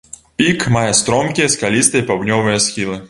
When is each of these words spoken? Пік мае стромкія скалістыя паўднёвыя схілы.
Пік 0.41 0.63
мае 0.75 0.93
стромкія 1.01 1.51
скалістыя 1.57 2.07
паўднёвыя 2.09 2.59
схілы. 2.69 2.99